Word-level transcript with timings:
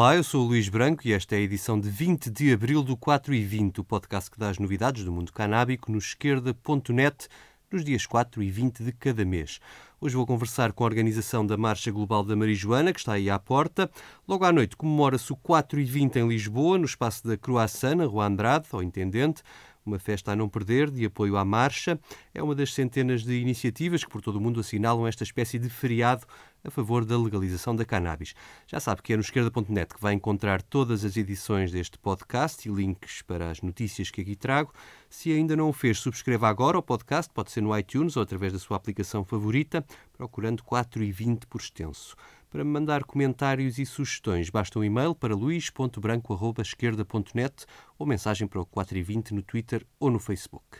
Olá, 0.00 0.16
eu 0.16 0.24
sou 0.24 0.46
o 0.46 0.48
Luís 0.48 0.66
Branco 0.70 1.06
e 1.06 1.12
esta 1.12 1.34
é 1.34 1.38
a 1.38 1.42
edição 1.42 1.78
de 1.78 1.90
20 1.90 2.30
de 2.30 2.54
abril 2.54 2.82
do 2.82 2.96
4 2.96 3.34
e 3.34 3.44
20, 3.44 3.82
o 3.82 3.84
podcast 3.84 4.30
que 4.30 4.38
dá 4.38 4.48
as 4.48 4.58
novidades 4.58 5.04
do 5.04 5.12
mundo 5.12 5.30
canábico 5.30 5.92
no 5.92 5.98
esquerda.net 5.98 7.28
nos 7.70 7.84
dias 7.84 8.06
4 8.06 8.42
e 8.42 8.50
20 8.50 8.82
de 8.82 8.92
cada 8.92 9.26
mês. 9.26 9.60
Hoje 10.00 10.16
vou 10.16 10.24
conversar 10.24 10.72
com 10.72 10.84
a 10.84 10.86
organização 10.86 11.46
da 11.46 11.54
Marcha 11.58 11.90
Global 11.90 12.24
da 12.24 12.34
Marijuana, 12.34 12.94
que 12.94 12.98
está 12.98 13.12
aí 13.12 13.28
à 13.28 13.38
porta. 13.38 13.90
Logo 14.26 14.42
à 14.46 14.50
noite 14.50 14.74
comemora-se 14.74 15.34
o 15.34 15.36
4 15.36 15.78
e 15.78 15.84
20 15.84 16.16
em 16.16 16.28
Lisboa, 16.28 16.78
no 16.78 16.86
espaço 16.86 17.28
da 17.28 17.36
Croação, 17.36 17.96
na 17.96 18.06
Rua 18.06 18.24
Andrade, 18.24 18.68
ao 18.72 18.82
Intendente 18.82 19.42
uma 19.84 19.98
festa 19.98 20.32
a 20.32 20.36
não 20.36 20.48
perder, 20.48 20.90
de 20.90 21.04
apoio 21.04 21.36
à 21.36 21.44
marcha. 21.44 21.98
É 22.34 22.42
uma 22.42 22.54
das 22.54 22.72
centenas 22.72 23.22
de 23.22 23.34
iniciativas 23.40 24.04
que 24.04 24.10
por 24.10 24.20
todo 24.20 24.36
o 24.36 24.40
mundo 24.40 24.60
assinalam 24.60 25.06
esta 25.06 25.24
espécie 25.24 25.58
de 25.58 25.68
feriado 25.68 26.26
a 26.64 26.70
favor 26.70 27.04
da 27.04 27.18
legalização 27.18 27.74
da 27.74 27.84
cannabis. 27.84 28.34
Já 28.66 28.80
sabe 28.80 29.02
que 29.02 29.12
é 29.12 29.16
no 29.16 29.22
esquerda.net 29.22 29.94
que 29.94 30.00
vai 30.00 30.14
encontrar 30.14 30.62
todas 30.62 31.04
as 31.04 31.16
edições 31.16 31.72
deste 31.72 31.98
podcast 31.98 32.68
e 32.68 32.72
links 32.72 33.22
para 33.22 33.50
as 33.50 33.60
notícias 33.60 34.10
que 34.10 34.20
aqui 34.20 34.36
trago. 34.36 34.72
Se 35.08 35.32
ainda 35.32 35.56
não 35.56 35.68
o 35.68 35.72
fez, 35.72 35.98
subscreva 35.98 36.48
agora 36.48 36.78
o 36.78 36.82
podcast, 36.82 37.32
pode 37.32 37.50
ser 37.50 37.60
no 37.60 37.76
iTunes 37.76 38.16
ou 38.16 38.22
através 38.22 38.52
da 38.52 38.58
sua 38.58 38.76
aplicação 38.76 39.24
favorita, 39.24 39.84
procurando 40.16 40.62
4 40.62 41.02
e 41.02 41.10
20 41.10 41.46
por 41.46 41.60
extenso. 41.60 42.14
Para 42.50 42.64
me 42.64 42.70
mandar 42.70 43.04
comentários 43.04 43.78
e 43.78 43.86
sugestões, 43.86 44.50
basta 44.50 44.76
um 44.76 44.84
e-mail 44.84 45.14
para 45.14 45.36
luís.branco.esquerda.net 45.36 47.64
ou 47.96 48.04
mensagem 48.04 48.48
para 48.48 48.60
o 48.60 48.66
420 48.66 49.34
no 49.34 49.42
Twitter 49.42 49.86
ou 50.00 50.10
no 50.10 50.18
Facebook. 50.18 50.78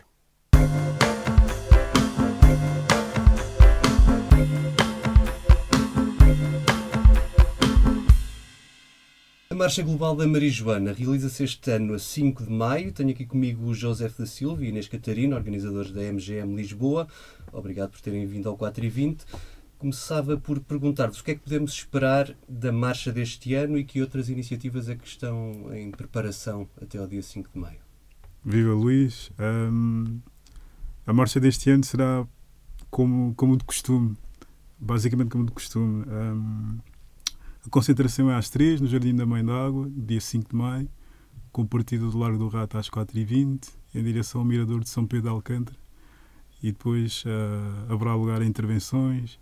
Marcha 9.60 9.82
Global 9.82 10.16
da 10.16 10.26
Marijuana 10.26 10.90
realiza-se 10.90 11.44
este 11.44 11.70
ano 11.70 11.92
a 11.92 11.98
5 11.98 12.44
de 12.44 12.50
maio. 12.50 12.92
Tenho 12.92 13.10
aqui 13.10 13.26
comigo 13.26 13.66
o 13.66 13.74
José 13.74 14.08
da 14.08 14.24
Silva 14.24 14.64
e 14.64 14.68
Inês 14.70 14.88
Catarina, 14.88 15.36
organizadores 15.36 15.92
da 15.92 16.00
MGM 16.00 16.56
Lisboa. 16.56 17.06
Obrigado 17.52 17.90
por 17.90 18.00
terem 18.00 18.26
vindo 18.26 18.48
ao 18.48 18.56
420 18.56 19.26
começava 19.78 20.38
por 20.38 20.60
perguntar-vos 20.60 21.20
o 21.20 21.24
que 21.24 21.32
é 21.32 21.34
que 21.34 21.42
podemos 21.42 21.72
esperar 21.72 22.34
da 22.48 22.72
marcha 22.72 23.12
deste 23.12 23.54
ano 23.54 23.76
e 23.76 23.84
que 23.84 24.00
outras 24.00 24.30
iniciativas 24.30 24.88
é 24.88 24.96
que 24.96 25.06
estão 25.06 25.74
em 25.74 25.90
preparação 25.90 26.66
até 26.80 26.98
ao 26.98 27.06
dia 27.06 27.22
5 27.22 27.50
de 27.52 27.58
maio. 27.58 27.80
Viva 28.42 28.72
Luís! 28.72 29.30
Um, 29.38 30.20
a 31.06 31.12
marcha 31.12 31.38
deste 31.38 31.68
ano 31.68 31.84
será 31.84 32.26
como, 32.90 33.34
como 33.34 33.58
de 33.58 33.64
costume, 33.64 34.16
basicamente 34.78 35.30
como 35.30 35.44
de 35.44 35.52
costume. 35.52 36.04
Um, 36.08 36.78
a 37.66 37.70
concentração 37.70 38.30
é 38.30 38.34
às 38.34 38.48
3 38.48 38.80
no 38.80 38.86
Jardim 38.86 39.14
da 39.14 39.26
Mãe 39.26 39.44
d'Água, 39.44 39.90
dia 39.94 40.20
5 40.20 40.50
de 40.50 40.56
maio, 40.56 40.88
com 41.52 41.66
partida 41.66 42.06
do 42.06 42.18
Largo 42.18 42.38
do 42.38 42.48
Rato 42.48 42.78
às 42.78 42.88
4h20, 42.88 43.68
em 43.94 44.02
direção 44.02 44.40
ao 44.40 44.46
Mirador 44.46 44.80
de 44.80 44.88
São 44.88 45.06
Pedro 45.06 45.24
de 45.24 45.28
Alcântara. 45.30 45.78
E 46.62 46.72
depois 46.72 47.24
uh, 47.24 47.92
haverá 47.92 48.14
lugar 48.14 48.40
a 48.40 48.44
intervenções 48.44 49.38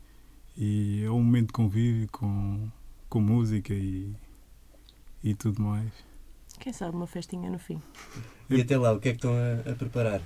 e 0.57 1.03
é 1.05 1.11
um 1.11 1.23
momento 1.23 1.49
de 1.49 1.53
convívio 1.53 2.09
com, 2.11 2.69
com 3.09 3.21
música 3.21 3.73
e, 3.73 4.13
e 5.23 5.35
tudo 5.35 5.63
mais. 5.63 5.93
Quem 6.59 6.73
sabe 6.73 6.97
uma 6.97 7.07
festinha 7.07 7.49
no 7.51 7.59
fim. 7.59 7.81
E 8.51 8.61
até 8.61 8.77
lá, 8.77 8.93
o 8.93 9.01
que 9.01 9.11
é 9.11 9.13
que 9.13 9.19
estão 9.19 9.33
a, 9.33 9.71
a 9.71 9.75
preparar? 9.75 10.21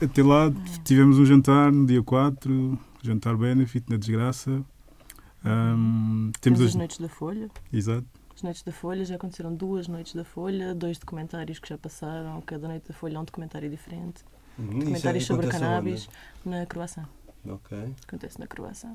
Até 0.00 0.22
lá 0.22 0.52
tivemos 0.84 1.18
um 1.18 1.24
jantar 1.24 1.72
no 1.72 1.86
dia 1.86 2.02
4, 2.02 2.78
jantar 3.02 3.36
benefit 3.36 3.90
na 3.90 3.96
desgraça. 3.96 4.64
Um, 5.46 6.32
temos, 6.40 6.58
temos 6.58 6.60
as... 6.60 6.66
as 6.68 6.74
noites 6.74 6.98
da 6.98 7.08
Folha. 7.08 7.48
Exato. 7.72 8.06
As 8.34 8.42
noites 8.42 8.62
da 8.62 8.72
Folha, 8.72 9.04
já 9.04 9.14
aconteceram 9.14 9.54
duas 9.54 9.88
noites 9.88 10.14
da 10.14 10.24
Folha, 10.24 10.74
dois 10.74 10.98
documentários 10.98 11.58
que 11.58 11.68
já 11.68 11.78
passaram, 11.78 12.40
cada 12.42 12.68
noite 12.68 12.88
da 12.88 12.94
Folha 12.94 13.16
é 13.16 13.20
um 13.20 13.24
documentário 13.24 13.70
diferente. 13.70 14.22
Uhum, 14.58 14.78
documentários 14.80 15.24
é, 15.24 15.26
sobre 15.26 15.46
cannabis 15.46 16.08
onde? 16.44 16.56
na 16.58 16.66
Croácia. 16.66 17.08
Ok. 17.48 17.94
Acontece 18.06 18.38
na 18.38 18.46
Croácia. 18.46 18.90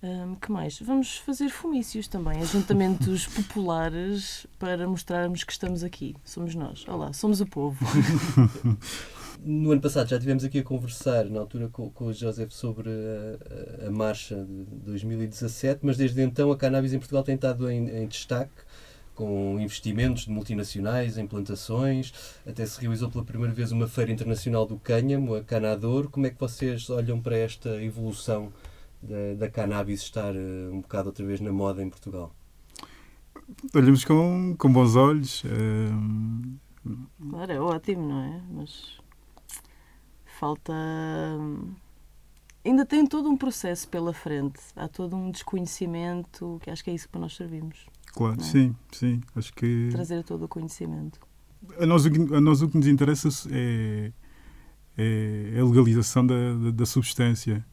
Um, 0.00 0.36
que 0.36 0.52
mais? 0.52 0.78
Vamos 0.80 1.18
fazer 1.18 1.48
fomícios 1.50 2.06
também, 2.06 2.40
ajuntamentos 2.40 3.26
populares 3.34 4.46
para 4.58 4.86
mostrarmos 4.86 5.42
que 5.42 5.50
estamos 5.50 5.82
aqui. 5.82 6.14
Somos 6.24 6.54
nós. 6.54 6.86
Olá, 6.86 7.12
somos 7.12 7.40
o 7.40 7.46
povo. 7.46 7.84
no 9.44 9.70
ano 9.72 9.80
passado 9.80 10.08
já 10.08 10.18
tivemos 10.18 10.44
aqui 10.44 10.58
a 10.58 10.62
conversar, 10.62 11.24
na 11.26 11.40
altura, 11.40 11.68
com, 11.68 11.90
com 11.90 12.06
o 12.06 12.12
Joseph 12.12 12.52
sobre 12.52 12.90
a, 12.90 13.86
a, 13.86 13.90
marcha 13.90 14.36
de 14.44 14.64
2017, 14.84 15.80
mas 15.82 15.96
desde 15.96 16.20
então 16.22 16.50
a 16.50 16.56
cannabis 16.56 16.92
em 16.92 16.98
Portugal 16.98 17.22
tem 17.22 17.34
estado 17.34 17.70
em, 17.70 17.88
em 17.88 18.06
destaque 18.06 18.62
com 19.14 19.58
investimentos 19.58 20.26
de 20.26 20.30
multinacionais 20.30 21.18
em 21.18 21.26
plantações, 21.26 22.14
até 22.46 22.64
se 22.64 22.80
realizou 22.80 23.10
pela 23.10 23.24
primeira 23.24 23.52
vez 23.52 23.72
uma 23.72 23.88
feira 23.88 24.12
internacional 24.12 24.64
do 24.64 24.78
cânhamo, 24.78 25.34
a 25.34 25.42
Canador. 25.42 26.08
Como 26.08 26.26
é 26.26 26.30
que 26.30 26.38
vocês 26.38 26.88
olham 26.88 27.20
para 27.20 27.36
esta 27.36 27.82
evolução 27.82 28.52
da, 29.02 29.34
da 29.36 29.50
cannabis 29.50 30.02
estar 30.02 30.32
uh, 30.36 30.72
um 30.72 30.82
bocado 30.82 31.08
outra 31.08 31.26
vez 31.26 31.40
na 31.40 31.52
moda 31.52 31.82
em 31.82 31.90
Portugal? 31.90 32.32
Olhamos 33.74 34.04
com, 34.04 34.54
com 34.56 34.72
bons 34.72 34.94
olhos. 34.94 35.42
Uh... 35.42 36.56
Claro, 37.28 37.52
é 37.52 37.60
ótimo, 37.60 38.08
não 38.08 38.20
é? 38.20 38.40
Mas 38.52 38.98
falta. 40.38 40.72
Ainda 42.64 42.84
tem 42.84 43.06
todo 43.06 43.28
um 43.28 43.36
processo 43.36 43.88
pela 43.88 44.12
frente. 44.12 44.60
Há 44.76 44.88
todo 44.88 45.16
um 45.16 45.30
desconhecimento, 45.30 46.58
que 46.62 46.70
acho 46.70 46.84
que 46.84 46.90
é 46.90 46.94
isso 46.94 47.08
que 47.08 47.18
nós 47.18 47.34
servimos. 47.34 47.86
Claro, 48.12 48.40
é? 48.40 48.44
sim, 48.44 48.74
sim. 48.92 49.20
Acho 49.34 49.52
que. 49.52 49.88
Trazer 49.90 50.22
todo 50.24 50.44
o 50.44 50.48
conhecimento. 50.48 51.20
A 51.78 51.86
nós, 51.86 52.06
a 52.06 52.40
nós 52.40 52.62
o 52.62 52.68
que 52.68 52.76
nos 52.76 52.86
interessa 52.86 53.28
é, 53.50 54.12
é 54.96 55.60
a 55.60 55.64
legalização 55.64 56.26
da, 56.26 56.54
da, 56.54 56.70
da 56.70 56.86
substância. 56.86 57.64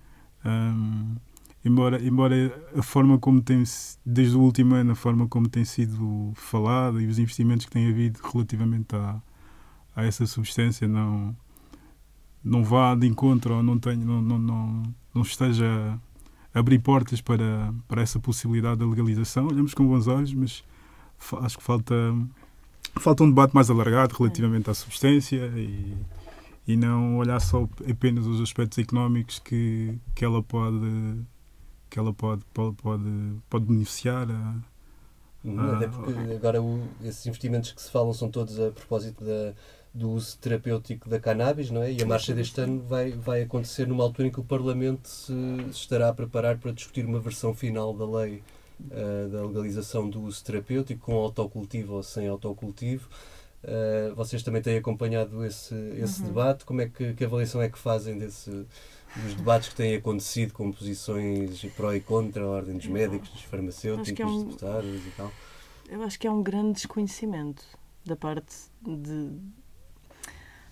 Um, 0.44 1.16
embora, 1.64 2.02
embora 2.02 2.70
a 2.76 2.82
forma 2.82 3.18
como 3.20 3.42
tem, 3.42 3.64
desde 4.06 4.36
o 4.36 4.42
último 4.42 4.76
ano, 4.76 4.92
a 4.92 4.96
forma 4.96 5.28
como 5.28 5.48
tem 5.48 5.66
sido 5.66 6.32
falado 6.36 7.00
e 7.02 7.08
os 7.08 7.20
investimentos 7.20 7.66
que 7.66 7.72
tem 7.72 7.88
havido 7.90 8.20
relativamente 8.24 8.96
a, 8.96 9.22
a 9.96 10.06
essa 10.06 10.26
substância 10.26 10.88
não, 10.88 11.36
não 12.46 12.64
vá 12.64 12.96
de 12.96 13.08
encontro 13.08 13.56
ou 13.56 13.64
não, 13.64 13.78
tenha, 13.80 13.98
não, 13.98 14.22
não, 14.22 14.40
não, 14.40 14.84
não 15.14 15.22
esteja 15.24 16.00
a 16.54 16.60
abrir 16.60 16.80
portas 16.80 17.20
para, 17.20 17.74
para 17.88 18.02
essa 18.02 18.20
possibilidade 18.20 18.80
da 18.80 18.86
legalização. 18.86 19.48
Olhamos 19.48 19.74
com 19.74 19.86
bons 19.86 20.08
olhos, 20.08 20.34
mas 20.34 20.64
acho 21.42 21.58
que 21.58 21.64
falta, 21.64 21.94
falta 23.00 23.24
um 23.24 23.30
debate 23.30 23.54
mais 23.54 23.70
alargado 23.70 24.16
relativamente 24.16 24.70
à 24.70 24.74
substância 24.74 25.48
e 25.58 25.98
e 26.68 26.76
não 26.76 27.18
olhar 27.18 27.40
só 27.40 27.68
apenas 27.90 28.26
os 28.26 28.42
aspectos 28.42 28.78
económicos 28.78 29.40
que, 29.40 29.98
que 30.16 30.26
ela 30.26 30.42
pode 30.42 31.22
que 31.90 32.00
ela 32.00 32.14
pode 32.14 32.44
pode 32.54 32.76
pode, 32.78 33.04
pode 33.50 33.66
beneficiar 33.66 34.30
a, 34.30 34.56
a, 35.62 35.76
até 35.76 35.88
porque 35.88 36.12
agora 36.34 36.62
o, 36.62 36.84
esses 37.04 37.26
investimentos 37.28 37.72
que 37.72 37.82
se 37.82 37.92
falam 37.92 38.14
são 38.14 38.30
todos 38.30 38.60
a 38.60 38.72
propósito 38.72 39.24
da, 39.24 39.54
do 39.96 40.12
uso 40.12 40.38
terapêutico 40.40 41.08
da 41.08 41.18
cannabis, 41.18 41.72
não 41.72 41.82
é? 41.82 41.94
E 41.94 42.04
a 42.04 42.06
marcha 42.06 42.34
deste 42.34 42.60
ano 42.60 42.82
vai, 42.82 43.12
vai 43.12 43.44
acontecer 43.44 43.88
numa 43.88 44.04
altura 44.04 44.28
em 44.28 44.32
que 44.32 44.42
o 44.42 44.44
Parlamento 44.44 45.08
se, 45.08 45.34
se 45.72 45.80
estará 45.80 46.10
a 46.10 46.14
preparar 46.14 46.58
para 46.58 46.74
discutir 46.74 47.06
uma 47.06 47.20
versão 47.20 47.54
final 47.54 47.94
da 47.94 48.06
lei 48.06 48.44
uh, 48.82 49.30
da 49.30 49.46
legalização 49.46 50.10
do 50.10 50.22
uso 50.22 50.44
terapêutico, 50.44 51.06
com 51.06 51.14
autocultivo 51.16 51.94
ou 51.94 52.04
sem 52.04 52.28
autocultivo. 52.28 53.08
Uh, 53.64 54.14
vocês 54.16 54.44
também 54.44 54.62
têm 54.62 54.78
acompanhado 54.78 55.46
esse, 55.46 55.74
esse 55.98 56.20
uhum. 56.22 56.28
debate. 56.28 56.66
Como 56.66 56.82
é 56.82 56.90
que, 56.90 57.14
que 57.14 57.24
avaliação 57.24 57.62
é 57.62 57.70
que 57.70 57.80
fazem 57.80 58.18
desse, 58.18 58.50
dos 58.52 59.34
debates 59.34 59.70
que 59.70 59.76
têm 59.76 59.96
acontecido 59.96 60.52
com 60.52 60.74
posições 60.74 61.64
pró 61.78 61.94
e 61.94 62.02
contra 62.02 62.44
a 62.44 62.48
ordem 62.48 62.76
dos 62.76 62.88
médicos, 62.88 63.30
dos 63.30 63.44
farmacêuticos, 63.44 64.20
é 64.20 64.26
um, 64.26 64.44
dos 64.44 64.56
deputados 64.56 65.08
e 65.08 65.12
tal? 65.16 65.32
Eu 65.88 66.04
acho 66.04 66.20
que 66.20 66.28
é 66.28 66.32
um 66.32 66.44
grande 66.44 66.74
desconhecimento 66.74 67.64
da 68.06 68.18
parte 68.18 68.56
de 68.82 69.32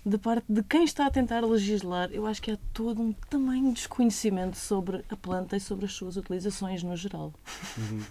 da 0.05 0.17
parte 0.19 0.45
de 0.49 0.61
quem 0.63 0.83
está 0.83 1.05
a 1.05 1.11
tentar 1.11 1.41
legislar, 1.41 2.09
eu 2.11 2.25
acho 2.25 2.41
que 2.41 2.51
há 2.51 2.57
todo 2.73 3.01
um 3.01 3.13
tamanho 3.13 3.73
desconhecimento 3.73 4.57
sobre 4.57 5.03
a 5.09 5.15
planta 5.15 5.55
e 5.55 5.59
sobre 5.59 5.85
as 5.85 5.93
suas 5.93 6.17
utilizações 6.17 6.83
no 6.83 6.95
geral. 6.95 7.33
Uhum. 7.77 8.03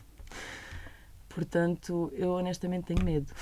Portanto, 1.28 2.10
eu 2.14 2.30
honestamente 2.32 2.86
tenho 2.86 3.04
medo. 3.04 3.32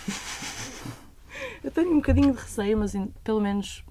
Eu 1.63 1.71
tenho 1.71 1.93
um 1.93 1.97
bocadinho 1.97 2.33
de 2.33 2.41
receio, 2.41 2.77
mas 2.77 2.93
pelo 3.23 3.41
menos 3.41 3.85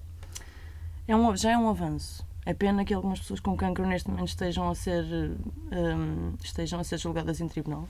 é 1.06 1.16
um, 1.16 1.36
já 1.36 1.52
é 1.52 1.58
um 1.58 1.68
avanço. 1.68 2.26
É 2.44 2.54
pena 2.54 2.84
que 2.84 2.92
algumas 2.92 3.20
pessoas 3.20 3.40
com 3.40 3.56
cancro 3.56 3.86
neste 3.86 4.08
momento 4.08 4.28
estejam 4.28 4.68
a 4.68 4.74
ser, 4.74 5.04
um, 5.72 6.34
estejam 6.42 6.80
a 6.80 6.84
ser 6.84 6.98
julgadas 6.98 7.40
em 7.40 7.48
tribunal. 7.48 7.86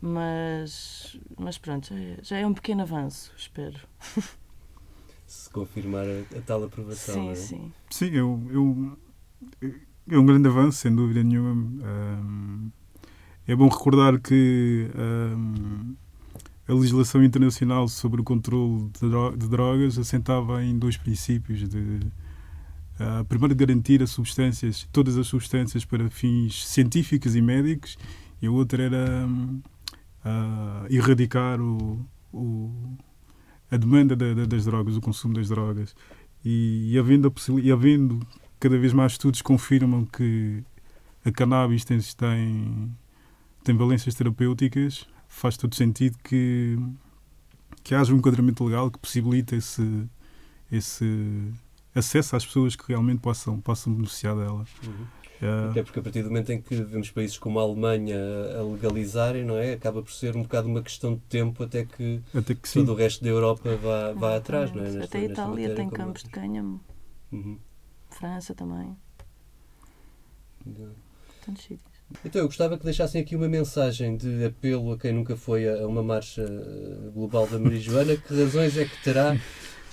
Mas, 0.00 1.18
mas 1.38 1.58
pronto, 1.58 1.88
já 1.88 2.00
é, 2.00 2.16
já 2.22 2.38
é 2.38 2.46
um 2.46 2.54
pequeno 2.54 2.82
avanço, 2.82 3.32
espero. 3.36 3.78
Se 5.30 5.48
confirmar 5.48 6.04
a, 6.06 6.38
a 6.38 6.42
tal 6.42 6.64
aprovação. 6.64 7.14
Sim, 7.14 7.30
é? 7.30 7.34
sim. 7.36 7.72
Sim, 7.88 8.06
eu, 8.06 8.42
eu, 8.50 8.98
é 10.10 10.18
um 10.18 10.26
grande 10.26 10.48
avanço, 10.48 10.78
sem 10.78 10.92
dúvida 10.92 11.22
nenhuma. 11.22 11.52
Um, 11.52 12.68
é 13.46 13.54
bom 13.54 13.68
recordar 13.68 14.18
que 14.18 14.90
um, 14.92 15.94
a 16.66 16.74
legislação 16.74 17.22
internacional 17.22 17.86
sobre 17.86 18.20
o 18.20 18.24
controle 18.24 18.90
de, 19.00 19.08
dro 19.08 19.36
de 19.36 19.48
drogas 19.48 19.98
assentava 19.98 20.64
em 20.64 20.76
dois 20.76 20.96
princípios 20.96 21.68
de 21.68 21.78
uh, 22.98 23.24
primeiro 23.28 23.54
garantir 23.54 24.02
as 24.02 24.10
substâncias, 24.10 24.88
todas 24.90 25.16
as 25.16 25.28
substâncias 25.28 25.84
para 25.84 26.10
fins 26.10 26.66
científicos 26.66 27.36
e 27.36 27.40
médicos 27.40 27.96
e 28.42 28.48
a 28.48 28.50
outra 28.50 28.82
era 28.82 29.26
um, 29.28 29.62
uh, 30.24 30.92
erradicar 30.92 31.60
o, 31.60 32.04
o, 32.32 32.98
a 33.70 33.76
demanda 33.76 34.16
das 34.16 34.64
drogas, 34.64 34.96
o 34.96 35.00
consumo 35.00 35.34
das 35.34 35.48
drogas 35.48 35.94
e, 36.44 36.92
e 36.92 36.98
havendo, 36.98 37.32
e 37.62 37.70
havendo 37.70 38.26
cada 38.58 38.78
vez 38.78 38.92
mais 38.92 39.12
estudos 39.12 39.42
confirmam 39.42 40.04
que 40.04 40.62
a 41.24 41.30
cannabis 41.30 41.84
tem, 41.84 41.98
tem, 42.16 42.96
tem 43.62 43.76
valências 43.76 44.14
terapêuticas, 44.14 45.06
faz 45.28 45.56
todo 45.56 45.74
sentido 45.74 46.18
que, 46.24 46.78
que 47.82 47.94
haja 47.94 48.12
um 48.12 48.18
enquadramento 48.18 48.64
legal 48.64 48.90
que 48.90 48.98
possibilite 48.98 49.54
esse, 49.54 50.08
esse 50.70 51.52
acesso 51.94 52.36
às 52.36 52.44
pessoas 52.44 52.74
que 52.74 52.88
realmente 52.88 53.20
possam, 53.20 53.60
possam 53.60 53.94
beneficiar 53.94 54.34
dela. 54.34 54.64
Uhum. 54.84 55.06
Uh, 55.42 55.70
Até 55.70 55.82
porque 55.82 55.98
a 55.98 56.02
partir 56.02 56.22
do 56.22 56.28
momento 56.28 56.50
em 56.52 56.60
que 56.60 56.74
vemos 56.74 57.10
países 57.10 57.38
como 57.38 57.58
a 57.58 57.62
Alemanha 57.62 58.18
a 58.58 58.62
legalizarem, 58.62 59.44
não 59.44 59.56
é? 59.56 59.72
Acaba 59.72 60.02
por 60.02 60.12
ser 60.12 60.36
um 60.36 60.42
bocado 60.42 60.68
uma 60.68 60.82
questão 60.82 61.14
de 61.14 61.20
tempo 61.22 61.62
até 61.62 61.84
que, 61.86 62.20
até 62.34 62.54
que 62.54 62.70
todo 62.70 62.92
o 62.92 62.94
resto 62.94 63.24
da 63.24 63.30
Europa 63.30 63.74
vá, 63.76 64.12
vá 64.12 64.36
atrás, 64.36 64.70
não 64.70 64.84
é? 64.84 64.90
Nesta, 64.90 65.04
até 65.04 65.18
a 65.18 65.24
Itália 65.24 65.74
tem 65.74 65.88
campos 65.88 66.24
de 66.24 66.30
cânhamo. 66.30 66.80
Uhum. 67.32 67.58
França 68.10 68.54
também. 68.54 68.96
Tantos 71.44 71.62
sítios. 71.62 71.90
Então, 72.24 72.42
eu 72.42 72.46
gostava 72.48 72.76
que 72.76 72.84
deixassem 72.84 73.22
aqui 73.22 73.36
uma 73.36 73.48
mensagem 73.48 74.16
de 74.16 74.44
apelo 74.44 74.92
a 74.92 74.98
quem 74.98 75.12
nunca 75.12 75.36
foi 75.36 75.68
a 75.68 75.86
uma 75.86 76.02
marcha 76.02 76.42
eh, 76.42 77.10
global 77.14 77.46
da 77.46 77.58
marijuana. 77.58 78.16
Que 78.16 78.34
razões 78.34 78.76
é 78.76 78.84
que 78.84 79.02
terá 79.02 79.36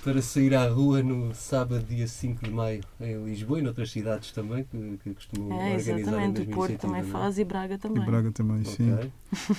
para 0.02 0.22
sair 0.22 0.54
à 0.54 0.68
rua 0.68 1.02
no 1.02 1.34
sábado, 1.34 1.84
dia 1.84 2.06
5 2.06 2.44
de 2.44 2.50
maio, 2.50 2.82
em 3.00 3.24
Lisboa 3.24 3.58
e 3.58 3.62
noutras 3.62 3.90
cidades 3.90 4.32
também 4.32 4.64
que, 4.64 4.98
que 5.02 5.14
costumam 5.14 5.52
é, 5.52 5.76
organizar 5.76 5.98
Exatamente, 5.98 6.40
o 6.42 6.46
Porto 6.46 6.78
também 6.78 7.02
não? 7.02 7.10
Faz 7.10 7.38
e 7.38 7.44
Braga 7.44 7.78
também. 7.78 8.02
E 8.02 8.06
Braga 8.06 8.32
também, 8.32 8.60
okay. 8.60 8.72
sim. 8.74 9.56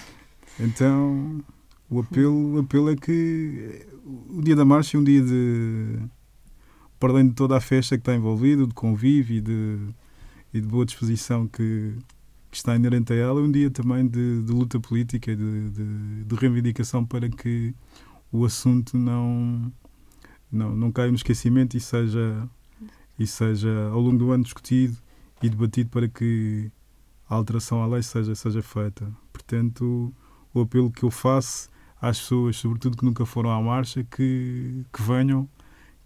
então, 0.59 1.43
o 1.89 1.99
apelo, 1.99 2.55
o 2.55 2.59
apelo 2.59 2.91
é 2.91 2.95
que 2.95 3.85
o 4.05 4.41
dia 4.41 4.55
da 4.55 4.65
marcha 4.65 4.97
é 4.97 4.99
um 4.99 5.03
dia 5.03 5.21
de 5.21 5.99
para 6.99 7.13
além 7.13 7.29
de 7.29 7.33
toda 7.33 7.55
a 7.55 7.61
festa 7.61 7.97
que 7.97 8.01
está 8.01 8.13
envolvida, 8.13 8.67
de 8.67 8.73
convívio 8.73 9.37
e 9.37 9.41
de, 9.41 9.79
e 10.53 10.59
de 10.59 10.67
boa 10.67 10.85
disposição 10.85 11.47
que, 11.47 11.95
que, 12.51 12.57
está 12.57 12.75
inerente 12.75 13.13
a 13.13 13.15
ela, 13.15 13.39
é 13.39 13.43
um 13.43 13.51
dia 13.51 13.69
também 13.71 14.05
de, 14.05 14.43
de 14.43 14.51
luta 14.51 14.79
política 14.79 15.31
e 15.31 15.35
de, 15.35 15.69
de, 15.69 16.23
de, 16.25 16.35
reivindicação 16.35 17.05
para 17.05 17.29
que 17.29 17.73
o 18.31 18.43
assunto 18.43 18.97
não, 18.97 19.71
não, 20.51 20.75
não 20.75 20.91
caia 20.91 21.09
no 21.09 21.15
esquecimento 21.15 21.77
e 21.77 21.79
seja, 21.79 22.47
e 23.17 23.27
seja 23.27 23.89
ao 23.91 23.99
longo 23.99 24.17
do 24.17 24.31
ano 24.31 24.43
discutido 24.43 24.97
e 25.41 25.49
debatido 25.49 25.89
para 25.89 26.07
que 26.07 26.71
a 27.29 27.35
alteração 27.35 27.83
à 27.83 27.87
lei 27.87 28.01
seja, 28.01 28.33
seja 28.35 28.61
feita. 28.61 29.11
Portanto, 29.31 30.13
o 30.53 30.61
apelo 30.61 30.91
que 30.91 31.03
eu 31.03 31.11
faço 31.11 31.69
às 32.01 32.19
pessoas, 32.19 32.57
sobretudo 32.57 32.97
que 32.97 33.05
nunca 33.05 33.25
foram 33.25 33.51
à 33.51 33.61
marcha, 33.61 34.03
que, 34.03 34.85
que 34.91 35.01
venham 35.01 35.47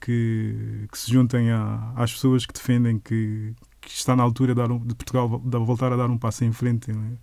que, 0.04 0.86
que 0.92 0.98
se 0.98 1.12
juntem 1.12 1.50
a, 1.51 1.94
às 1.96 2.12
pessoas 2.12 2.46
que 2.46 2.54
defendem 2.54 3.00
que, 3.00 3.54
que 3.80 3.89
está 3.89 4.16
na 4.16 4.24
altura 4.24 4.54
de, 4.54 4.62
um, 4.62 4.80
de 4.80 4.94
Portugal 4.96 5.30
voltar 5.30 5.94
a 5.94 5.96
dar 5.96 6.10
um 6.10 6.18
passo 6.18 6.44
em 6.44 6.51
frente 6.51 6.92
né, 6.92 7.18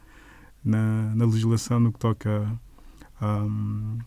na, 0.65 1.15
na, 1.15 1.27
legislação 1.27 1.79
no 1.79 1.93
que 1.93 1.99
toca 1.99 2.59
a, 3.21 3.45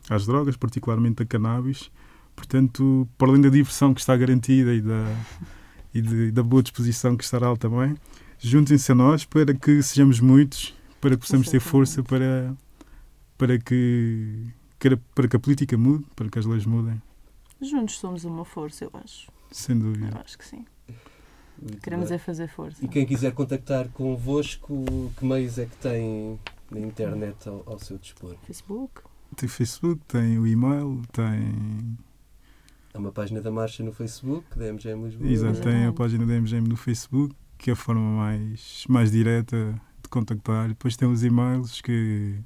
a, 0.10 0.16
às 0.16 0.26
drogas, 0.26 0.58
particularmente 0.58 1.22
a 1.22 1.26
cannabis. 1.26 1.92
Portanto, 2.36 3.08
para 3.18 3.30
além 3.30 3.42
da 3.42 3.50
diversão 3.50 3.94
que 3.94 4.00
está 4.00 4.16
garantida 4.16 4.74
e 4.74 4.82
da, 4.82 5.16
e 5.94 6.02
de, 6.02 6.32
da 6.32 6.44
boa 6.44 6.62
disposição 6.64 7.16
que 7.16 7.24
estará 7.24 7.56
também, 7.56 7.96
juntem-se 8.40 8.92
a 8.92 8.96
nós 8.96 9.26
para 9.26 9.54
que 9.54 9.82
sejamos 9.82 10.20
muitos, 10.20 10.76
para 11.00 11.12
que 11.12 11.18
possamos 11.18 11.50
ter 11.50 11.60
força 11.60 12.04
para, 12.04 12.54
para, 13.38 13.58
que, 13.58 14.48
para 15.16 15.28
que 15.28 15.36
a 15.36 15.40
política 15.40 15.78
mude, 15.78 16.06
para 16.16 16.30
que 16.30 16.40
as 16.40 16.46
leis 16.46 16.66
mudem. 16.66 17.02
Juntos 17.62 17.98
somos 17.98 18.26
uma 18.26 18.44
força, 18.44 18.84
eu 18.86 18.92
acho. 18.94 19.32
Sem 19.52 19.78
dúvida. 19.78 20.10
Eu 20.14 20.22
acho 20.22 20.38
que 20.38 20.46
sim. 20.46 20.66
Muito 21.62 21.82
Queremos 21.82 22.10
bem. 22.10 22.16
é 22.16 22.20
fazer 22.20 22.50
força. 22.50 22.84
E 22.84 22.88
quem 22.88 23.06
quiser 23.06 23.32
contactar 23.32 23.88
convosco, 23.90 24.86
que 25.18 25.26
meios 25.26 25.58
é 25.58 25.66
que 25.66 25.76
tem 25.78 26.40
na 26.70 26.80
internet 26.80 27.48
ao, 27.48 27.64
ao 27.66 27.80
seu 27.80 27.98
dispor? 27.98 28.36
Facebook. 28.46 29.02
Tem 29.36 29.48
Facebook, 29.48 30.02
tem 30.08 30.38
o 30.38 30.46
e-mail, 30.46 31.02
tem. 31.12 31.98
Há 32.94 33.00
uma 33.00 33.12
página 33.12 33.42
da 33.42 33.50
marcha 33.50 33.84
no 33.84 33.92
Facebook, 33.92 34.46
da 34.58 34.72
MGM 34.72 35.06
Lisboa. 35.06 35.30
Exato, 35.30 35.62
tem 35.62 35.86
a 35.86 35.92
página 35.92 36.26
da 36.26 36.40
MGM 36.40 36.68
no 36.68 36.76
Facebook, 36.78 37.36
que 37.58 37.72
é 37.72 37.74
a 37.74 37.76
forma 37.76 38.02
mais, 38.02 38.86
mais 38.88 39.12
direta 39.12 39.74
de 40.02 40.10
contactar. 40.10 40.68
Depois 40.68 40.96
tem 40.96 41.08
os 41.08 41.24
e-mails 41.24 41.82
que, 41.82 42.40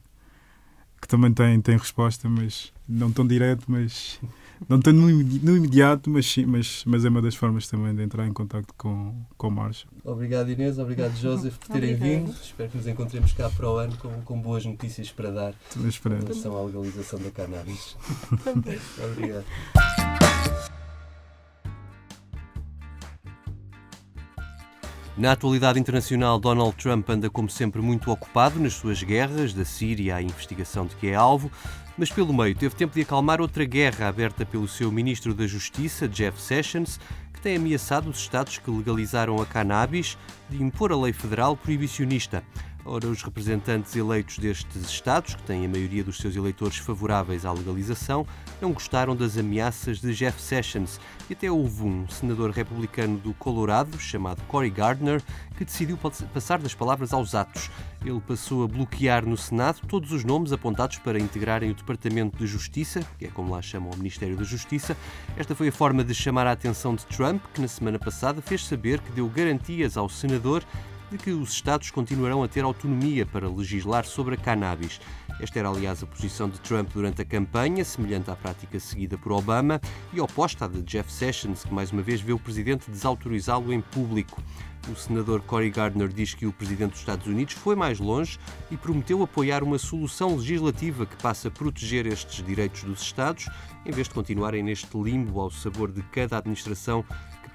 que 1.02 1.08
também 1.08 1.34
têm, 1.34 1.60
têm 1.60 1.78
resposta, 1.78 2.30
mas 2.30 2.72
não 2.88 3.12
tão 3.12 3.28
direto, 3.28 3.66
mas 3.68 4.22
não 4.68 4.80
tenho 4.80 4.96
no, 4.98 5.58
imediato, 5.58 6.10
mas, 6.10 6.26
sim, 6.26 6.46
mas, 6.46 6.84
mas 6.86 7.06
é 7.06 7.10
uma 7.10 7.22
das 7.22 7.36
formas 7.36 7.68
também 7.68 7.94
de 7.94 8.02
entrar 8.02 8.26
em 8.26 8.34
contato 8.34 8.74
com, 8.78 9.14
com 9.38 9.48
o 9.50 9.52
Marcha. 9.52 9.86
Obrigado 10.04 10.50
Inês, 10.50 10.80
obrigado 10.80 11.16
Joseph 11.16 11.58
por 11.58 11.68
terem 11.68 11.96
vindo. 11.96 12.32
Espero 12.32 12.70
que 12.70 12.78
nos 12.78 12.88
encontremos 12.88 13.34
cá 13.34 13.50
para 13.50 13.70
o 13.70 13.76
ano 13.78 13.96
com, 13.98 14.22
com 14.22 14.42
boas 14.42 14.66
notícias 14.66 15.12
para 15.12 15.30
dar 15.30 15.54
em 15.76 16.24
relação 16.24 16.58
à 16.58 16.64
legalização 16.64 17.20
da 17.20 17.30
cannabis. 17.30 17.96
obrigado. 19.12 19.46
Na 25.18 25.32
atualidade 25.32 25.80
internacional, 25.80 26.38
Donald 26.38 26.76
Trump 26.78 27.10
anda, 27.10 27.28
como 27.28 27.50
sempre, 27.50 27.82
muito 27.82 28.12
ocupado 28.12 28.60
nas 28.60 28.74
suas 28.74 29.02
guerras, 29.02 29.52
da 29.52 29.66
Síria 29.66 30.16
à 30.16 30.22
investigação 30.22 30.86
de 30.86 30.96
que 30.96 31.08
é 31.08 31.16
alvo, 31.16 31.52
mas 31.98 32.12
pelo 32.12 32.32
meio 32.32 32.54
teve 32.54 32.76
tempo 32.76 32.94
de 32.94 33.02
acalmar 33.02 33.42
outra 33.42 33.66
guerra 33.66 34.08
aberta 34.08 34.46
pelo 34.46 34.68
seu 34.68 34.92
ministro 34.92 35.34
da 35.34 35.48
Justiça, 35.48 36.08
Jeff 36.08 36.40
Sessions, 36.40 37.00
que 37.34 37.42
tem 37.42 37.56
ameaçado 37.56 38.12
os 38.12 38.20
Estados 38.20 38.60
que 38.60 38.70
legalizaram 38.70 39.42
a 39.42 39.46
cannabis 39.48 40.16
de 40.52 40.62
impor 40.62 40.92
a 40.92 40.96
lei 40.96 41.14
federal 41.14 41.58
proibicionista. 41.58 42.44
Ora, 42.90 43.06
os 43.08 43.22
representantes 43.22 43.94
eleitos 43.98 44.40
destes 44.40 44.90
Estados, 44.90 45.36
que 45.36 45.44
têm 45.44 45.66
a 45.66 45.70
maioria 45.70 46.06
dos 46.06 46.20
seus 46.20 46.38
eleitores 46.38 46.78
favoráveis 46.78 47.46
à 47.46 47.52
legalização, 47.52 48.26
não 48.62 48.72
gostaram 48.72 49.14
das 49.14 49.38
ameaças 49.38 50.00
de 50.00 50.14
Jeff 50.14 50.42
Sessions 50.42 50.98
e 51.30 51.34
até 51.34 51.52
houve 51.52 51.84
um 51.84 52.08
senador 52.08 52.50
republicano 52.52 53.18
do 53.18 53.34
Colorado, 53.34 54.00
chamado 54.00 54.42
Cory 54.48 54.70
Gardner, 54.70 55.22
que 55.58 55.66
decidiu 55.66 56.00
passar 56.34 56.60
das 56.60 56.74
palavras 56.74 57.12
aos 57.12 57.36
atos. 57.36 57.70
Ele 58.06 58.22
passou 58.22 58.64
a 58.64 58.68
bloquear 58.70 59.26
no 59.26 59.36
Senado 59.36 59.82
todos 59.86 60.14
os 60.14 60.24
nomes 60.24 60.54
apontados 60.54 60.98
para 61.00 61.20
integrarem 61.20 61.70
o 61.70 61.76
Departamento 61.76 62.38
de 62.38 62.48
Justiça, 62.48 63.06
que 63.20 63.26
é 63.26 63.28
como 63.28 63.52
lá 63.52 63.62
chamam 63.62 63.92
o 63.92 63.98
Ministério 63.98 64.38
da 64.38 64.46
Justiça. 64.46 64.96
Esta 65.36 65.54
foi 65.54 65.68
a 65.68 65.74
forma 65.74 66.06
de 66.06 66.16
chamar 66.16 66.48
a 66.48 66.54
atenção 66.54 66.96
de 66.96 67.06
Trump, 67.08 67.44
que 67.54 67.60
na 67.60 67.68
semana 67.68 68.00
passada 68.00 68.42
fez 68.42 68.66
saber 68.66 69.02
que 69.02 69.12
deu 69.12 69.28
garantias 69.28 69.98
ao 69.98 70.08
senador 70.08 70.64
de 71.12 71.18
que 71.18 71.32
os 71.32 71.52
Estados 71.52 71.92
continuarão 71.92 72.44
a 72.44 72.48
ter 72.48 72.64
autonomia 72.64 73.26
para 73.26 73.50
legislar 73.50 74.06
sobre 74.06 74.36
a 74.36 74.38
cannabis. 74.38 75.00
Esta 75.40 75.60
era, 75.60 75.70
aliás, 75.70 76.02
a 76.02 76.08
posição 76.08 76.50
de 76.50 76.60
Trump 76.60 76.90
durante 76.94 77.22
a 77.22 77.26
campanha, 77.26 77.86
semelhante 77.86 78.32
à 78.32 78.36
prática 78.36 78.80
seguida 78.80 79.18
por 79.18 79.32
Obama 79.32 79.80
e 80.12 80.20
oposta 80.20 80.66
à 80.66 80.68
de 80.68 80.82
Jeff 80.82 81.12
Sessions, 81.12 81.64
que 81.64 81.74
mais 81.74 81.92
uma 81.92 82.02
vez 82.02 82.20
vê 82.20 82.34
o 82.34 82.40
presidente 82.40 82.90
desautorizá-lo 82.90 83.72
em 83.72 83.82
público. 83.82 84.42
O 84.90 84.96
senador 84.96 85.42
Cory 85.42 85.70
Gardner 85.70 86.08
diz 86.08 86.34
que 86.34 86.46
o 86.46 86.54
presidente 86.54 86.92
dos 86.92 87.00
Estados 87.00 87.28
Unidos 87.28 87.54
foi 87.56 87.76
mais 87.76 88.00
longe 88.00 88.40
e 88.72 88.78
prometeu 88.78 89.22
apoiar 89.22 89.62
uma 89.62 89.78
solução 89.78 90.36
legislativa 90.36 91.06
que 91.06 91.18
passa 91.18 91.50
a 91.50 91.52
proteger 91.52 92.06
estes 92.06 92.44
direitos 92.44 92.84
dos 92.84 93.02
Estados, 93.02 93.50
em 93.86 93.92
vez 93.92 94.08
de 94.08 94.14
continuarem 94.14 94.64
neste 94.64 94.98
limbo 94.98 95.42
ao 95.42 95.52
sabor 95.52 95.92
de 95.92 96.02
cada 96.04 96.38
administração 96.38 97.04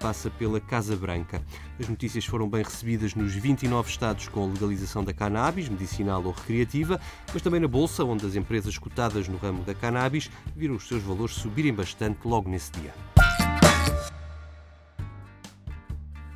passa 0.02 0.28
pela 0.28 0.60
Casa 0.60 0.96
Branca. 0.96 1.40
As 1.78 1.88
notícias 1.88 2.24
foram 2.24 2.50
bem 2.50 2.64
recebidas 2.64 3.14
nos 3.14 3.32
29 3.32 3.88
estados 3.88 4.26
com 4.26 4.42
a 4.42 4.46
legalização 4.48 5.04
da 5.04 5.12
cannabis, 5.12 5.68
medicinal 5.68 6.24
ou 6.24 6.32
recreativa, 6.32 7.00
mas 7.32 7.40
também 7.40 7.60
na 7.60 7.68
Bolsa, 7.68 8.04
onde 8.04 8.26
as 8.26 8.34
empresas 8.34 8.76
cotadas 8.76 9.28
no 9.28 9.36
ramo 9.36 9.62
da 9.62 9.74
cannabis 9.74 10.28
viram 10.56 10.74
os 10.74 10.88
seus 10.88 11.04
valores 11.04 11.36
subirem 11.36 11.72
bastante 11.72 12.18
logo 12.26 12.50
nesse 12.50 12.72
dia. 12.72 13.11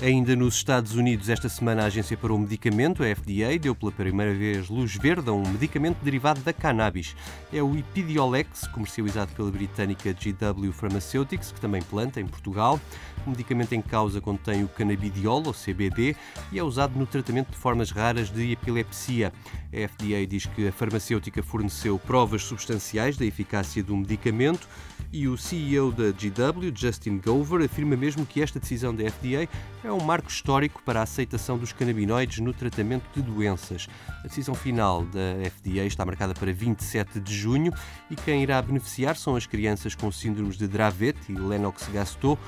Ainda 0.03 0.37
nos 0.37 0.57
Estados 0.57 0.95
Unidos, 0.95 1.31
esta 1.31 1.49
semana 1.49 1.83
a 1.83 1.87
Agência 1.87 2.19
para 2.19 2.31
o 2.31 2.39
Medicamento, 2.39 3.03
a 3.03 3.07
FDA, 3.07 3.59
deu 3.59 3.75
pela 3.75 3.91
primeira 3.91 4.35
vez 4.35 4.69
luz 4.69 4.95
verde 4.95 5.31
a 5.31 5.33
um 5.33 5.49
medicamento 5.49 5.97
derivado 6.03 6.39
da 6.41 6.53
cannabis. 6.53 7.17
É 7.51 7.63
o 7.63 7.75
Epidiolex, 7.75 8.67
comercializado 8.69 9.33
pela 9.33 9.51
britânica 9.51 10.13
GW 10.13 10.71
Pharmaceuticals, 10.71 11.51
que 11.51 11.61
também 11.63 11.81
planta 11.81 12.21
em 12.21 12.27
Portugal. 12.27 12.79
O 13.27 13.31
medicamento 13.31 13.73
em 13.73 13.81
causa 13.81 14.21
contém 14.21 14.63
o 14.63 14.69
canabidiol, 14.69 15.43
ou 15.47 15.55
CBD, 15.55 16.15
e 16.53 16.59
é 16.59 16.63
usado 16.63 16.99
no 16.99 17.07
tratamento 17.07 17.53
de 17.53 17.57
formas 17.57 17.91
raras 17.91 18.31
de 18.31 18.53
epilepsia. 18.53 19.33
A 19.73 19.89
FDA 19.89 20.27
diz 20.29 20.45
que 20.45 20.69
a 20.69 20.73
farmacêutica 20.73 21.43
forneceu 21.43 21.99
provas 21.99 22.43
substanciais 22.43 23.17
da 23.17 23.25
eficácia 23.25 23.83
do 23.83 23.97
medicamento 23.97 24.69
e 25.11 25.27
o 25.27 25.39
CEO 25.39 25.91
da 25.91 26.11
GW, 26.11 26.71
Justin 26.75 27.19
Gover, 27.19 27.65
afirma 27.65 27.97
mesmo 27.97 28.27
que 28.27 28.43
esta 28.43 28.61
decisão 28.61 28.95
da 28.95 29.11
FDA 29.11 29.49
é 29.87 29.93
um 29.93 30.03
marco 30.03 30.29
histórico 30.29 30.83
para 30.85 30.99
a 30.99 31.03
aceitação 31.05 31.57
dos 31.57 31.73
canabinoides 31.73 32.41
no 32.41 32.53
tratamento 32.53 33.05
de 33.15 33.23
doenças. 33.23 33.89
A 34.09 34.27
decisão 34.27 34.53
final 34.53 35.05
da 35.05 35.49
FDA 35.49 35.85
está 35.85 36.05
marcada 36.05 36.35
para 36.35 36.53
27 36.53 37.21
de 37.21 37.33
junho 37.33 37.73
e 38.11 38.17
quem 38.17 38.43
irá 38.43 38.61
beneficiar 38.61 39.17
são 39.17 39.37
as 39.37 39.47
crianças 39.47 39.95
com 39.95 40.11
síndromes 40.11 40.59
de 40.59 40.67
Dravet 40.67 41.17
e 41.29 41.33
Lennox-Gastaut, 41.33 42.41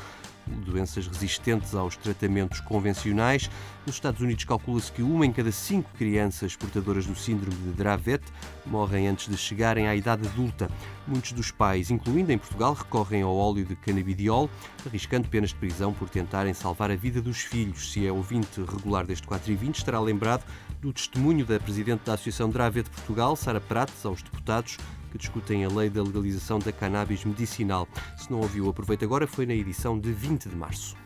doenças 0.57 1.07
resistentes 1.07 1.75
aos 1.75 1.97
tratamentos 1.97 2.61
convencionais. 2.61 3.50
Nos 3.87 3.97
Estados 3.97 4.21
Unidos 4.21 4.45
calcula-se 4.45 4.93
que 4.93 5.02
uma 5.02 5.25
em 5.25 5.33
cada 5.33 5.50
cinco 5.50 5.90
crianças 5.97 6.57
portadoras 6.57 7.07
do 7.07 7.14
síndrome 7.14 7.57
de 7.57 7.71
Dravet 7.71 8.23
morrem 8.67 9.09
antes 9.09 9.28
de 9.28 9.37
chegarem 9.37 9.88
à 9.88 9.97
idade 9.97 10.26
adulta. 10.26 10.71
Muitos 11.07 11.33
dos 11.33 11.50
pais, 11.50 11.90
incluindo 11.90 12.31
em 12.33 12.38
Portugal, 12.38 12.75
recorrem 12.75 13.23
ao 13.23 13.35
óleo 13.35 13.64
de 13.64 13.75
canabidiol, 13.76 14.50
arriscando 14.87 15.28
penas 15.28 15.50
de 15.50 15.57
prisão 15.57 15.93
por 15.93 16.09
tentarem 16.09 16.52
salvar 16.52 16.90
a 16.90 16.97
vida 16.97 17.23
dos 17.23 17.38
filhos. 17.38 17.93
Se 17.93 18.07
é 18.07 18.12
ouvinte 18.12 18.61
regular 18.61 19.07
deste 19.07 19.26
4 19.26 19.50
e 19.50 19.57
20, 19.57 19.76
estará 19.76 20.00
lembrado 20.00 20.45
do 20.81 20.93
testemunho 20.93 21.47
da 21.47 21.59
Presidente 21.59 22.02
da 22.05 22.14
Associação 22.14 22.50
Dravet 22.50 22.85
de 22.85 22.90
Portugal, 22.90 23.35
Sara 23.37 23.61
Prates, 23.61 24.05
aos 24.05 24.23
deputados 24.23 24.76
que 25.09 25.19
discutem 25.19 25.65
a 25.65 25.69
lei 25.69 25.91
da 25.91 26.03
legalização 26.03 26.59
da 26.59 26.73
cannabis 26.73 27.25
medicinal. 27.25 27.88
Se 28.17 28.31
não 28.31 28.41
ouviu, 28.41 28.69
aproveita 28.69 29.05
agora, 29.05 29.27
foi 29.27 29.47
na 29.47 29.55
edição 29.55 29.99
de 29.99 30.12
20 30.12 30.49
de 30.49 30.57
março. 30.57 30.97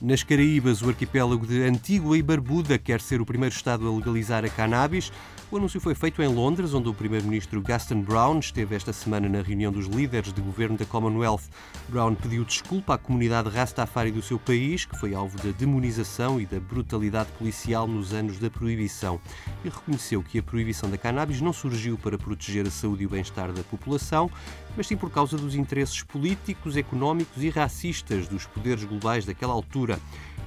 Nas 0.00 0.24
Caraíbas, 0.24 0.82
o 0.82 0.88
arquipélago 0.88 1.46
de 1.46 1.62
Antigua 1.62 2.18
e 2.18 2.22
Barbuda 2.22 2.76
quer 2.76 3.00
ser 3.00 3.20
o 3.20 3.24
primeiro 3.24 3.54
Estado 3.54 3.86
a 3.86 3.96
legalizar 3.96 4.44
a 4.44 4.48
cannabis. 4.48 5.12
O 5.52 5.58
anúncio 5.58 5.82
foi 5.82 5.94
feito 5.94 6.22
em 6.22 6.28
Londres, 6.28 6.72
onde 6.72 6.88
o 6.88 6.94
primeiro-ministro 6.94 7.60
Gaston 7.60 8.00
Brown 8.00 8.38
esteve 8.38 8.74
esta 8.74 8.90
semana 8.90 9.28
na 9.28 9.42
reunião 9.42 9.70
dos 9.70 9.84
líderes 9.84 10.32
de 10.32 10.40
governo 10.40 10.78
da 10.78 10.86
Commonwealth. 10.86 11.42
Brown 11.90 12.14
pediu 12.14 12.42
desculpa 12.42 12.94
à 12.94 12.98
comunidade 12.98 13.50
Rastafari 13.50 14.10
do 14.10 14.22
seu 14.22 14.38
país, 14.38 14.86
que 14.86 14.98
foi 14.98 15.14
alvo 15.14 15.36
da 15.36 15.52
demonização 15.52 16.40
e 16.40 16.46
da 16.46 16.58
brutalidade 16.58 17.30
policial 17.32 17.86
nos 17.86 18.14
anos 18.14 18.38
da 18.38 18.48
proibição, 18.48 19.20
e 19.62 19.68
reconheceu 19.68 20.22
que 20.22 20.38
a 20.38 20.42
proibição 20.42 20.88
da 20.88 20.96
cannabis 20.96 21.42
não 21.42 21.52
surgiu 21.52 21.98
para 21.98 22.16
proteger 22.16 22.66
a 22.66 22.70
saúde 22.70 23.02
e 23.02 23.06
o 23.06 23.10
bem-estar 23.10 23.52
da 23.52 23.62
população, 23.62 24.30
mas 24.74 24.86
sim 24.86 24.96
por 24.96 25.10
causa 25.10 25.36
dos 25.36 25.54
interesses 25.54 26.02
políticos, 26.02 26.78
económicos 26.78 27.44
e 27.44 27.50
racistas 27.50 28.26
dos 28.26 28.46
poderes 28.46 28.84
globais 28.84 29.26
daquela 29.26 29.52
altura 29.52 30.00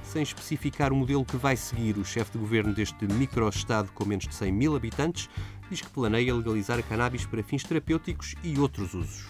sem 0.06 0.22
especificar 0.22 0.92
o 0.92 0.96
modelo 0.96 1.24
que 1.24 1.36
vai 1.36 1.56
seguir. 1.56 1.98
O 1.98 2.04
chefe 2.04 2.32
de 2.32 2.38
governo 2.38 2.72
deste 2.72 3.06
micro-estado 3.06 3.90
com 3.92 4.04
menos 4.04 4.26
de 4.26 4.34
100 4.34 4.52
mil 4.52 4.76
habitantes 4.76 5.28
diz 5.68 5.82
que 5.82 5.90
planeia 5.90 6.34
legalizar 6.34 6.78
a 6.78 6.82
cannabis 6.82 7.26
para 7.26 7.42
fins 7.42 7.62
terapêuticos 7.62 8.34
e 8.42 8.58
outros 8.58 8.94
usos. 8.94 9.26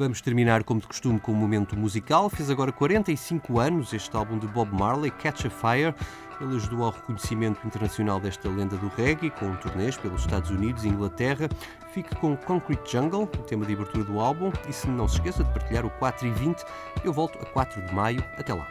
Vamos 0.00 0.22
terminar, 0.22 0.64
como 0.64 0.80
de 0.80 0.86
costume, 0.86 1.20
com 1.20 1.32
um 1.32 1.34
momento 1.34 1.76
musical. 1.76 2.30
Fez 2.30 2.48
agora 2.48 2.72
45 2.72 3.60
anos 3.60 3.92
este 3.92 4.16
álbum 4.16 4.38
de 4.38 4.46
Bob 4.46 4.72
Marley, 4.72 5.10
Catch 5.10 5.44
a 5.44 5.50
Fire. 5.50 5.94
Ele 6.40 6.56
ajudou 6.56 6.84
ao 6.84 6.90
reconhecimento 6.90 7.66
internacional 7.66 8.18
desta 8.18 8.48
lenda 8.48 8.76
do 8.76 8.88
reggae, 8.88 9.30
com 9.30 9.54
turnês 9.56 9.96
pelos 9.96 10.22
Estados 10.22 10.50
Unidos 10.50 10.84
e 10.84 10.88
Inglaterra. 10.88 11.48
Fique 11.92 12.14
com 12.16 12.36
Concrete 12.36 12.92
Jungle, 12.92 13.22
o 13.22 13.42
tema 13.42 13.66
de 13.66 13.74
abertura 13.74 14.04
do 14.04 14.18
álbum. 14.18 14.50
E 14.68 14.72
se 14.72 14.88
não 14.88 15.06
se 15.06 15.16
esqueça 15.16 15.44
de 15.44 15.52
partilhar 15.52 15.84
o 15.84 15.90
4 15.90 16.26
e 16.26 16.30
20, 16.30 16.64
eu 17.04 17.12
volto 17.12 17.38
a 17.40 17.46
4 17.46 17.82
de 17.82 17.94
maio. 17.94 18.24
Até 18.38 18.54
lá. 18.54 18.66